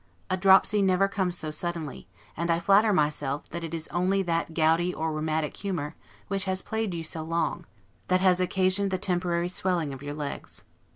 A 0.31 0.35
dropsy 0.35 0.81
never 0.81 1.07
comes 1.07 1.37
so 1.37 1.51
suddenly; 1.51 2.07
and 2.35 2.49
I 2.49 2.59
flatter 2.59 2.91
myself, 2.91 3.47
that 3.49 3.63
it 3.63 3.71
is 3.71 3.87
only 3.89 4.23
that 4.23 4.55
gouty 4.55 4.91
or 4.95 5.13
rheumatic 5.13 5.57
humor, 5.57 5.93
which 6.27 6.45
has 6.45 6.63
plagued 6.63 6.95
you 6.95 7.03
so 7.03 7.21
long, 7.21 7.67
that 8.07 8.19
has 8.19 8.39
occasioned 8.39 8.89
the 8.89 8.97
temporary 8.97 9.47
swelling 9.47 9.93
of 9.93 10.01
your 10.01 10.15
legs. 10.15 10.63